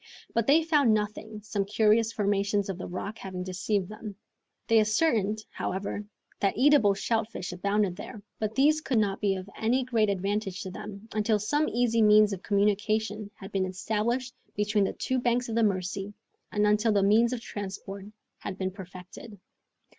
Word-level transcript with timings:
But 0.33 0.47
they 0.47 0.63
found 0.63 0.95
nothing, 0.95 1.41
some 1.43 1.63
curious 1.63 2.11
formations 2.11 2.69
of 2.69 2.79
the 2.79 2.87
rocks 2.87 3.19
having 3.21 3.43
deceived 3.43 3.87
them. 3.87 4.15
They 4.65 4.79
ascertained, 4.79 5.45
however, 5.51 6.03
that 6.39 6.57
eatable 6.57 6.95
shellfish 6.95 7.51
abounded 7.53 7.97
there, 7.97 8.23
but 8.39 8.55
these 8.55 8.81
could 8.81 8.97
not 8.97 9.21
be 9.21 9.35
of 9.35 9.47
any 9.55 9.83
great 9.83 10.09
advantage 10.09 10.63
to 10.63 10.71
them 10.71 11.07
until 11.13 11.37
some 11.37 11.69
easy 11.69 12.01
means 12.01 12.33
of 12.33 12.41
communication 12.41 13.29
had 13.35 13.51
been 13.51 13.67
established 13.67 14.33
between 14.55 14.85
the 14.85 14.93
two 14.93 15.19
banks 15.19 15.49
of 15.49 15.53
the 15.55 15.61
Mercy, 15.61 16.15
and 16.51 16.65
until 16.65 16.91
the 16.91 17.03
means 17.03 17.31
of 17.31 17.39
transport 17.39 18.07
had 18.39 18.57
been 18.57 18.71
perfected. 18.71 19.37